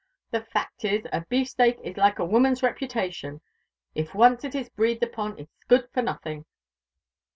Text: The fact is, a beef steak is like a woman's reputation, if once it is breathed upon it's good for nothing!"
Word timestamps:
The 0.31 0.41
fact 0.41 0.83
is, 0.83 1.05
a 1.13 1.21
beef 1.29 1.49
steak 1.49 1.79
is 1.83 1.95
like 1.95 2.17
a 2.17 2.25
woman's 2.25 2.63
reputation, 2.63 3.39
if 3.93 4.15
once 4.15 4.43
it 4.43 4.55
is 4.55 4.67
breathed 4.67 5.03
upon 5.03 5.37
it's 5.37 5.63
good 5.67 5.87
for 5.93 6.01
nothing!" 6.01 6.45